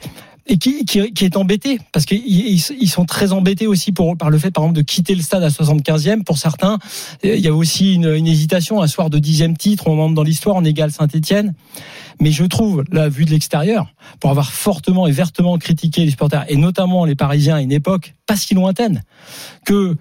et 0.49 0.57
qui, 0.57 1.25
est 1.25 1.37
embêté 1.37 1.79
parce 1.91 2.05
qu'ils 2.05 2.19
ils 2.25 2.89
sont 2.89 3.05
très 3.05 3.33
embêtés 3.33 3.67
aussi 3.67 3.91
par 3.91 4.31
le 4.31 4.39
fait, 4.39 4.49
par 4.49 4.63
exemple, 4.63 4.77
de 4.77 4.81
quitter 4.81 5.13
le 5.13 5.21
stade 5.21 5.43
à 5.43 5.49
75e. 5.49 6.23
Pour 6.23 6.39
certains, 6.39 6.79
il 7.23 7.39
y 7.39 7.47
a 7.47 7.53
aussi 7.53 7.93
une, 7.93 8.11
une 8.15 8.27
hésitation. 8.27 8.81
Un 8.81 8.87
soir 8.87 9.11
de 9.11 9.19
dixième 9.19 9.55
titre, 9.55 9.87
on 9.87 9.95
monte 9.95 10.15
dans 10.15 10.23
l'histoire, 10.23 10.55
on 10.55 10.65
égale 10.65 10.91
Saint-Etienne. 10.91 11.53
Mais 12.19 12.31
je 12.31 12.43
trouve, 12.43 12.83
la 12.91 13.09
vue 13.09 13.25
de 13.25 13.29
l'extérieur, 13.29 13.93
pour 14.19 14.31
avoir 14.31 14.51
fortement 14.51 15.05
et 15.05 15.11
vertement 15.11 15.57
critiqué 15.59 16.03
les 16.03 16.11
supporters, 16.11 16.45
et 16.49 16.55
notamment 16.55 17.05
les 17.05 17.15
Parisiens 17.15 17.57
à 17.57 17.61
une 17.61 17.71
époque 17.71 18.15
pas 18.25 18.35
si 18.35 18.55
lointaine, 18.55 19.03
que 19.65 19.95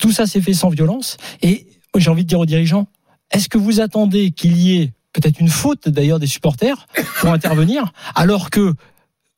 tout 0.00 0.12
ça 0.12 0.26
s'est 0.26 0.40
fait 0.40 0.54
sans 0.54 0.70
violence. 0.70 1.18
Et 1.42 1.66
j'ai 1.96 2.10
envie 2.10 2.24
de 2.24 2.28
dire 2.28 2.40
aux 2.40 2.46
dirigeants, 2.46 2.86
est-ce 3.30 3.50
que 3.50 3.58
vous 3.58 3.80
attendez 3.80 4.30
qu'il 4.30 4.56
y 4.56 4.76
ait 4.78 4.92
peut-être 5.12 5.40
une 5.40 5.48
faute 5.48 5.88
d'ailleurs 5.88 6.18
des 6.18 6.26
supporters 6.26 6.88
pour 7.20 7.30
intervenir, 7.30 7.92
alors 8.14 8.50
que 8.50 8.74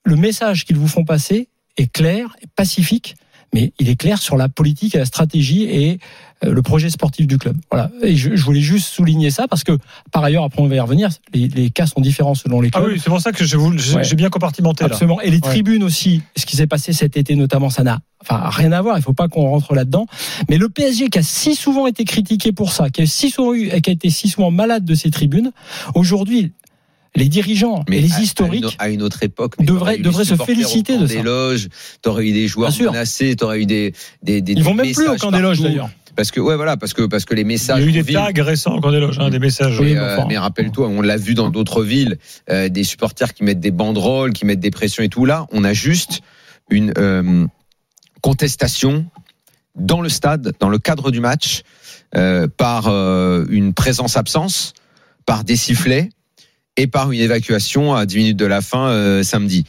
le 0.06 0.16
message 0.16 0.64
qu'ils 0.64 0.76
vous 0.76 0.88
font 0.88 1.04
passer 1.04 1.48
est 1.76 1.92
clair, 1.92 2.34
et 2.40 2.46
pacifique, 2.54 3.16
mais 3.52 3.72
il 3.78 3.88
est 3.88 3.96
clair 3.96 4.18
sur 4.18 4.36
la 4.36 4.48
politique 4.48 4.94
et 4.94 4.98
la 4.98 5.04
stratégie 5.04 5.64
et 5.64 5.98
euh, 6.44 6.52
le 6.52 6.62
projet 6.62 6.90
sportif 6.90 7.26
du 7.26 7.38
club. 7.38 7.56
Voilà. 7.70 7.90
Et 8.02 8.16
je, 8.16 8.34
je, 8.34 8.44
voulais 8.44 8.60
juste 8.60 8.88
souligner 8.88 9.30
ça 9.30 9.48
parce 9.48 9.64
que 9.64 9.78
par 10.12 10.22
ailleurs, 10.22 10.44
après 10.44 10.62
on 10.62 10.68
va 10.68 10.74
y 10.74 10.80
revenir, 10.80 11.10
les, 11.32 11.48
les 11.48 11.70
cas 11.70 11.86
sont 11.86 12.00
différents 12.00 12.34
selon 12.34 12.60
les 12.60 12.70
clubs. 12.70 12.84
Ah 12.86 12.90
oui, 12.90 13.00
c'est 13.02 13.10
pour 13.10 13.20
ça 13.20 13.32
que 13.32 13.44
j'ai 13.44 13.56
ouais. 13.56 14.14
bien 14.14 14.28
compartimenté. 14.28 14.84
Absolument. 14.84 15.18
Là. 15.18 15.24
Et 15.24 15.30
les 15.30 15.40
tribunes 15.40 15.82
ouais. 15.82 15.86
aussi, 15.86 16.22
ce 16.36 16.46
qui 16.46 16.56
s'est 16.56 16.66
passé 16.66 16.92
cet 16.92 17.16
été 17.16 17.34
notamment, 17.34 17.70
ça 17.70 17.82
n'a 17.82 18.00
enfin 18.20 18.48
rien 18.48 18.72
à 18.72 18.82
voir. 18.82 18.98
Il 18.98 19.02
faut 19.02 19.14
pas 19.14 19.28
qu'on 19.28 19.48
rentre 19.48 19.74
là-dedans. 19.74 20.06
Mais 20.48 20.58
le 20.58 20.68
PSG 20.68 21.08
qui 21.08 21.18
a 21.18 21.22
si 21.22 21.54
souvent 21.54 21.86
été 21.86 22.04
critiqué 22.04 22.52
pour 22.52 22.72
ça, 22.72 22.90
qui 22.90 23.02
a 23.02 23.06
si 23.06 23.30
souvent 23.30 23.54
eu, 23.54 23.68
qui 23.80 23.90
a 23.90 23.92
été 23.92 24.10
si 24.10 24.28
souvent 24.28 24.50
malade 24.50 24.84
de 24.84 24.94
ses 24.94 25.10
tribunes, 25.10 25.50
aujourd'hui 25.94 26.52
les 27.16 27.28
dirigeants 27.28 27.84
mais 27.88 27.98
et 27.98 28.00
les 28.02 28.12
à, 28.12 28.20
historiques 28.20 28.76
à 28.78 28.88
une 28.88 29.02
autre 29.02 29.22
époque 29.22 29.54
devraient, 29.58 29.98
devraient 29.98 30.24
se 30.24 30.36
féliciter 30.36 30.98
de 30.98 31.06
ça. 31.06 31.14
Des 31.14 31.22
loges, 31.22 31.68
t'aurais 32.02 32.26
eu 32.26 32.32
des 32.32 32.46
joueurs 32.46 32.72
menacés, 32.78 33.34
t'aurais 33.36 33.62
eu 33.62 33.66
des, 33.66 33.94
des, 34.22 34.40
des 34.40 34.52
ils 34.52 34.62
vont 34.62 34.74
même 34.74 34.92
plus 34.92 35.08
au 35.08 35.16
camp 35.16 35.30
des 35.30 35.40
loges 35.40 35.60
d'ailleurs. 35.60 35.90
Parce 36.14 36.30
que 36.30 36.40
ouais 36.40 36.56
voilà 36.56 36.78
parce 36.78 36.94
que 36.94 37.02
parce 37.02 37.26
que 37.26 37.34
les 37.34 37.44
messages. 37.44 37.78
Il 37.78 37.82
y 37.82 37.86
a 37.86 38.00
eu 38.00 38.02
des 38.02 38.12
tags 38.12 38.42
récents 38.42 38.76
au 38.76 38.80
camp 38.80 38.90
des 38.90 39.00
loges, 39.00 39.18
hein, 39.18 39.28
des 39.28 39.38
messages. 39.38 39.78
Oui, 39.78 39.94
euh, 39.94 40.16
mais 40.26 40.38
rappelle-toi, 40.38 40.88
on 40.88 41.02
l'a 41.02 41.18
vu 41.18 41.34
dans 41.34 41.50
d'autres 41.50 41.82
villes, 41.82 42.16
euh, 42.48 42.70
des 42.70 42.84
supporters 42.84 43.34
qui 43.34 43.44
mettent 43.44 43.60
des 43.60 43.70
banderoles, 43.70 44.32
qui 44.32 44.46
mettent 44.46 44.60
des 44.60 44.70
pressions 44.70 45.02
et 45.02 45.10
tout. 45.10 45.26
Là, 45.26 45.46
on 45.52 45.62
a 45.62 45.74
juste 45.74 46.22
une 46.70 46.94
euh, 46.96 47.46
contestation 48.22 49.04
dans 49.74 50.00
le 50.00 50.08
stade, 50.08 50.54
dans 50.58 50.70
le 50.70 50.78
cadre 50.78 51.10
du 51.10 51.20
match, 51.20 51.62
euh, 52.14 52.48
par 52.48 52.88
une 52.88 53.74
présence-absence, 53.74 54.72
par 55.26 55.44
des 55.44 55.56
sifflets 55.56 56.08
et 56.76 56.86
par 56.86 57.12
une 57.12 57.20
évacuation 57.20 57.94
à 57.94 58.06
10 58.06 58.16
minutes 58.16 58.36
de 58.36 58.46
la 58.46 58.60
fin 58.60 58.88
euh, 58.88 59.22
samedi. 59.22 59.64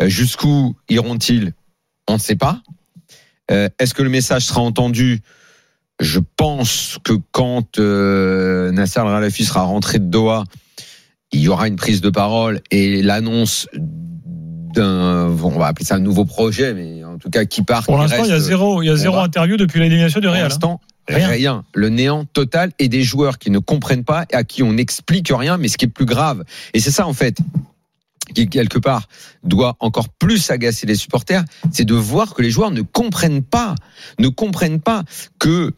Euh, 0.00 0.08
Jusqu'où 0.08 0.74
iront-ils? 0.88 1.52
On 2.08 2.14
ne 2.14 2.18
sait 2.18 2.36
pas. 2.36 2.60
Euh, 3.50 3.68
Est-ce 3.78 3.94
que 3.94 4.02
le 4.02 4.10
message 4.10 4.44
sera 4.44 4.60
entendu? 4.60 5.20
Je 6.00 6.20
pense 6.36 6.98
que 7.04 7.12
quand 7.30 7.78
Nasser 7.78 9.00
Al-Khalafi 9.00 9.44
sera 9.44 9.62
rentré 9.62 9.98
de 9.98 10.06
Doha, 10.06 10.44
il 11.32 11.40
y 11.40 11.48
aura 11.48 11.68
une 11.68 11.76
prise 11.76 12.00
de 12.00 12.10
parole 12.10 12.60
et 12.70 13.02
l'annonce 13.02 13.68
d'un, 13.74 15.28
on 15.28 15.58
va 15.58 15.66
appeler 15.66 15.84
ça 15.84 15.96
un 15.96 16.00
nouveau 16.00 16.24
projet, 16.24 16.74
mais 16.74 17.04
en 17.04 17.18
tout 17.18 17.30
cas 17.30 17.44
qui 17.44 17.62
part. 17.62 17.84
Pour 17.84 17.98
l'instant, 17.98 18.24
il 18.24 18.30
y 18.30 18.34
a 18.34 18.40
zéro, 18.40 18.82
il 18.82 18.86
y 18.86 18.90
a 18.90 18.96
zéro 18.96 19.18
interview 19.18 19.56
depuis 19.56 19.80
l'élimination 19.80 20.20
du 20.20 20.28
Real. 20.28 20.40
Pour 20.40 20.48
l'instant, 20.48 20.80
Rien. 21.08 21.64
Le 21.74 21.88
néant 21.88 22.24
total 22.24 22.72
et 22.78 22.88
des 22.88 23.02
joueurs 23.02 23.38
qui 23.38 23.50
ne 23.50 23.58
comprennent 23.58 24.04
pas 24.04 24.24
et 24.30 24.34
à 24.34 24.44
qui 24.44 24.62
on 24.62 24.72
n'explique 24.72 25.32
rien, 25.34 25.56
mais 25.56 25.68
ce 25.68 25.76
qui 25.76 25.86
est 25.86 25.88
plus 25.88 26.06
grave. 26.06 26.44
Et 26.74 26.80
c'est 26.80 26.90
ça, 26.90 27.06
en 27.06 27.12
fait, 27.12 27.38
qui, 28.34 28.48
quelque 28.48 28.78
part, 28.78 29.08
doit 29.42 29.76
encore 29.80 30.08
plus 30.08 30.50
agacer 30.50 30.86
les 30.86 30.94
supporters, 30.94 31.44
c'est 31.72 31.84
de 31.84 31.94
voir 31.94 32.34
que 32.34 32.42
les 32.42 32.50
joueurs 32.50 32.70
ne 32.70 32.82
comprennent 32.82 33.42
pas, 33.42 33.74
ne 34.18 34.28
comprennent 34.28 34.80
pas 34.80 35.02
que 35.38 35.74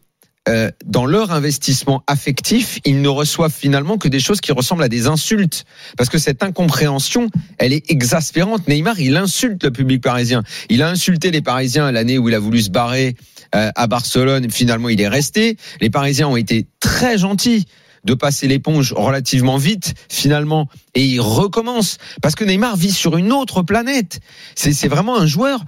euh, 0.47 0.71
dans 0.85 1.07
leur 1.07 1.33
investissement 1.33 2.03
affectif, 2.07 2.79
ils 2.85 3.01
ne 3.01 3.09
reçoivent 3.09 3.55
finalement 3.55 3.97
que 3.97 4.09
des 4.09 4.21
choses 4.21 4.43
qui 4.43 4.53
ressemblent 4.53 4.83
à 4.83 4.91
des 4.91 5.07
insultes. 5.07 5.65
Parce 5.97 6.11
que 6.11 6.19
cette 6.19 6.43
incompréhension, 6.43 7.31
elle 7.57 7.73
est 7.73 7.91
exaspérante. 7.91 8.69
Neymar, 8.69 9.01
il 9.01 9.17
insulte 9.17 9.65
le 9.65 9.71
public 9.71 10.03
parisien. 10.03 10.43
Il 10.69 10.83
a 10.83 10.91
insulté 10.91 11.31
les 11.31 11.41
Parisiens 11.41 11.91
l'année 11.91 12.19
où 12.19 12.29
il 12.29 12.35
a 12.35 12.39
voulu 12.39 12.61
se 12.61 12.69
barrer 12.69 13.17
à 13.55 13.87
Barcelone. 13.87 14.51
Finalement, 14.51 14.89
il 14.89 15.01
est 15.01 15.09
resté. 15.09 15.57
Les 15.81 15.91
Parisiens 15.91 16.29
ont 16.29 16.37
été 16.37 16.67
très 16.81 17.19
gentils 17.19 17.67
de 18.05 18.15
passer 18.15 18.47
l'éponge 18.47 18.93
relativement 18.93 19.57
vite 19.57 19.95
finalement 20.11 20.69
et 20.95 21.05
il 21.05 21.21
recommence 21.21 21.99
parce 22.23 22.35
que 22.35 22.45
Neymar 22.45 22.77
vit 22.77 22.93
sur 22.93 23.17
une 23.17 23.33
autre 23.33 23.63
planète. 23.63 24.21
C'est 24.55 24.89
vraiment 24.89 25.19
un 25.19 25.27
joueur, 25.27 25.65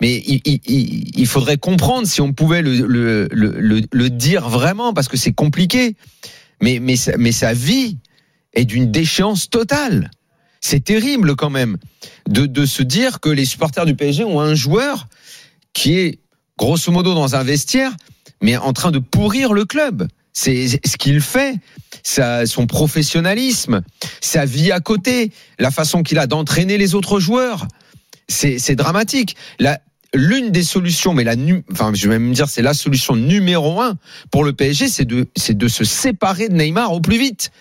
mais 0.00 0.22
il, 0.24 1.26
faudrait 1.26 1.58
comprendre 1.58 2.06
si 2.06 2.20
on 2.20 2.32
pouvait 2.32 2.62
le 2.62 4.08
dire 4.08 4.48
vraiment 4.48 4.94
parce 4.94 5.08
que 5.08 5.16
c'est 5.16 5.32
compliqué. 5.32 5.96
Mais, 6.62 6.78
mais, 6.78 6.94
mais 7.18 7.32
sa 7.32 7.54
vie 7.54 7.98
est 8.52 8.64
d'une 8.64 8.90
déchéance 8.90 9.48
totale. 9.48 10.10
C'est 10.60 10.84
terrible 10.84 11.36
quand 11.36 11.50
même 11.50 11.78
de, 12.28 12.44
de 12.44 12.66
se 12.66 12.82
dire 12.82 13.20
que 13.20 13.30
les 13.30 13.46
supporters 13.46 13.86
du 13.86 13.96
PSG 13.96 14.24
ont 14.24 14.40
un 14.40 14.54
joueur 14.54 15.08
qui 15.72 15.98
est 15.98 16.19
grosso 16.60 16.92
modo 16.92 17.14
dans 17.14 17.34
un 17.36 17.42
vestiaire, 17.42 17.96
mais 18.42 18.58
en 18.58 18.74
train 18.74 18.90
de 18.90 18.98
pourrir 18.98 19.54
le 19.54 19.64
club. 19.64 20.06
C'est 20.34 20.68
ce 20.68 20.96
qu'il 20.98 21.22
fait, 21.22 21.54
son 22.04 22.66
professionnalisme, 22.66 23.80
sa 24.20 24.44
vie 24.44 24.70
à 24.70 24.80
côté, 24.80 25.32
la 25.58 25.70
façon 25.70 26.02
qu'il 26.02 26.18
a 26.18 26.26
d'entraîner 26.26 26.76
les 26.76 26.94
autres 26.94 27.18
joueurs. 27.18 27.66
C'est 28.28 28.76
dramatique. 28.76 29.36
L'une 30.12 30.50
des 30.50 30.62
solutions, 30.62 31.14
mais 31.14 31.24
la, 31.24 31.34
enfin, 31.72 31.92
je 31.94 32.08
vais 32.08 32.18
même 32.18 32.32
dire, 32.32 32.48
c'est 32.48 32.62
la 32.62 32.74
solution 32.74 33.16
numéro 33.16 33.80
un 33.80 33.96
pour 34.30 34.44
le 34.44 34.52
PSG, 34.52 34.88
c'est 34.88 35.04
de, 35.04 35.26
de 35.48 35.68
se 35.68 35.84
séparer 35.84 36.48
de 36.48 36.54
Neymar 36.54 36.92
au 36.92 37.00
plus 37.00 37.16
vite. 37.16 37.52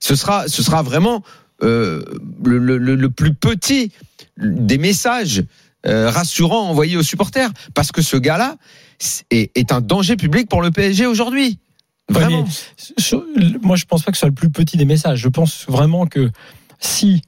Ce 0.00 0.14
sera, 0.14 0.48
ce 0.48 0.62
sera 0.62 0.82
vraiment 0.82 1.22
euh, 1.62 2.02
le, 2.44 3.08
plus 3.08 3.34
petit 3.34 3.92
des 4.38 4.78
messages 4.78 5.42
euh, 5.86 6.10
rassurants 6.10 6.68
envoyés 6.68 6.96
aux 6.96 7.02
supporters, 7.02 7.50
parce 7.74 7.92
que 7.92 8.02
ce 8.02 8.16
gars-là 8.16 8.56
est, 9.30 9.50
est 9.56 9.72
un 9.72 9.80
danger 9.80 10.16
public 10.16 10.48
pour 10.48 10.62
le 10.62 10.70
PSG 10.70 11.06
aujourd'hui. 11.06 11.58
Vraiment. 12.08 12.44
moi, 13.62 13.76
je 13.76 13.84
pense 13.84 14.02
pas 14.02 14.12
que 14.12 14.16
ce 14.16 14.20
soit 14.20 14.28
le 14.28 14.34
plus 14.34 14.50
petit 14.50 14.76
des 14.76 14.84
messages. 14.84 15.18
Je 15.18 15.28
pense 15.28 15.64
vraiment 15.68 16.06
que 16.06 16.30
si 16.78 17.22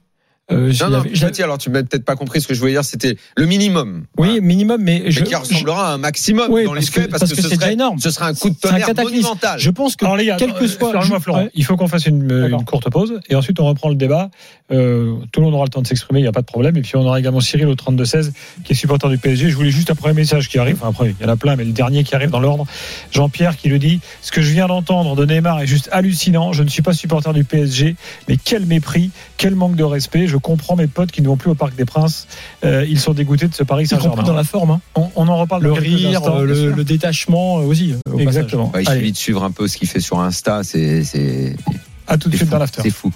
euh, 0.51 0.73
non, 0.81 0.89
non, 0.89 1.03
petit, 1.03 1.43
alors 1.43 1.57
tu 1.57 1.69
m'as 1.69 1.83
peut-être 1.83 2.05
pas 2.05 2.15
compris 2.15 2.41
ce 2.41 2.47
que 2.47 2.53
je 2.53 2.59
voulais 2.59 2.71
dire, 2.71 2.83
c'était 2.83 3.17
le 3.37 3.45
minimum. 3.45 4.05
Oui, 4.17 4.27
voilà. 4.27 4.41
minimum, 4.41 4.81
mais, 4.81 5.01
mais 5.05 5.11
je, 5.11 5.23
qui 5.23 5.35
ressemblera 5.35 5.77
je, 5.77 5.91
à 5.91 5.93
un 5.93 5.97
maximum 5.99 6.51
oui, 6.51 6.65
dans 6.65 6.73
les 6.73 6.81
faits, 6.81 7.09
parce, 7.09 7.21
parce, 7.21 7.31
que, 7.31 7.37
que, 7.37 7.41
ce, 7.43 7.55
serait, 7.55 7.73
énorme. 7.73 7.99
ce 7.99 8.09
serait 8.09 8.25
un 8.25 8.33
coup 8.33 8.49
de 8.49 8.55
tonnerre 8.55 8.89
monumental. 8.95 9.59
Je 9.59 9.69
pense 9.69 9.95
que, 9.95 10.05
alors, 10.05 10.17
les 10.17 10.25
gars, 10.25 10.37
quel 10.39 10.53
que 10.53 10.67
soit. 10.67 10.99
Je, 11.01 11.19
Florent, 11.19 11.43
ouais. 11.43 11.51
il 11.53 11.63
faut 11.65 11.75
qu'on 11.75 11.87
fasse 11.87 12.05
une, 12.05 12.31
une, 12.31 12.65
courte 12.65 12.89
pause 12.89 13.19
et 13.29 13.35
ensuite 13.35 13.59
on 13.59 13.65
reprend 13.65 13.89
le 13.89 13.95
débat. 13.95 14.29
Euh, 14.71 15.15
tout 15.31 15.39
le 15.39 15.45
monde 15.45 15.55
aura 15.55 15.65
le 15.65 15.69
temps 15.69 15.81
de 15.81 15.87
s'exprimer, 15.87 16.19
il 16.19 16.23
n'y 16.23 16.29
a 16.29 16.31
pas 16.31 16.41
de 16.41 16.45
problème. 16.45 16.77
Et 16.77 16.81
puis 16.81 16.95
on 16.95 17.05
aura 17.05 17.19
également 17.19 17.41
Cyril 17.41 17.67
au 17.67 17.75
32-16 17.75 18.31
qui 18.63 18.73
est 18.73 18.75
supporter 18.75 19.09
du 19.09 19.17
PSG. 19.17 19.49
Je 19.49 19.55
voulais 19.55 19.71
juste 19.71 19.91
un 19.91 19.95
premier 19.95 20.13
message 20.13 20.49
qui 20.49 20.57
arrive. 20.57 20.77
Enfin, 20.81 20.89
après, 20.89 21.15
il 21.19 21.23
y 21.23 21.29
en 21.29 21.31
a 21.31 21.37
plein, 21.37 21.55
mais 21.55 21.65
le 21.65 21.71
dernier 21.71 22.03
qui 22.03 22.15
arrive 22.15 22.29
dans 22.29 22.39
l'ordre. 22.39 22.65
Jean-Pierre 23.11 23.57
qui 23.57 23.69
le 23.69 23.77
dit 23.77 23.99
Ce 24.21 24.31
que 24.31 24.41
je 24.41 24.51
viens 24.51 24.67
d'entendre 24.67 25.15
de 25.15 25.25
Neymar 25.25 25.61
est 25.61 25.67
juste 25.67 25.89
hallucinant. 25.91 26.53
Je 26.53 26.63
ne 26.63 26.69
suis 26.69 26.81
pas 26.81 26.93
supporter 26.93 27.33
du 27.33 27.43
PSG, 27.43 27.95
mais 28.27 28.37
quel 28.37 28.65
mépris, 28.65 29.11
quel 29.37 29.55
manque 29.55 29.75
de 29.75 29.83
respect. 29.83 30.27
Je 30.27 30.37
comprends 30.39 30.75
mes 30.75 30.87
potes 30.87 31.11
qui 31.11 31.21
ne 31.21 31.27
vont 31.27 31.37
plus 31.37 31.49
au 31.49 31.55
Parc 31.55 31.75
des 31.75 31.85
Princes. 31.85 32.27
Euh, 32.63 32.85
ils 32.87 32.99
sont 32.99 33.13
dégoûtés 33.13 33.47
de 33.47 33.53
ce 33.53 33.63
Paris 33.63 33.87
Saint-Germain. 33.87 34.23
dans 34.23 34.33
la 34.33 34.43
forme. 34.43 34.71
Hein. 34.71 34.81
On, 34.95 35.09
on, 35.15 35.27
en 35.27 35.37
reparle. 35.37 35.63
Le 35.63 35.71
rire, 35.71 36.19
instants, 36.19 36.39
le, 36.39 36.71
le, 36.71 36.83
détachement 36.83 37.55
aussi. 37.55 37.95
Exactement. 38.17 38.71
Bah, 38.73 38.81
il 38.81 38.89
suffit 38.89 39.11
de 39.11 39.17
suivre 39.17 39.43
un 39.43 39.51
peu 39.51 39.67
ce 39.67 39.77
qu'il 39.77 39.87
fait 39.87 39.99
sur 39.99 40.19
Insta. 40.19 40.61
C'est. 40.63 41.55
À 42.07 42.17
tout 42.17 42.29
de 42.29 42.35
suite 42.35 42.47
fou. 42.47 42.53
dans 42.53 42.59
l'after. 42.59 42.81
C'est 42.83 42.89
fou. 42.89 43.11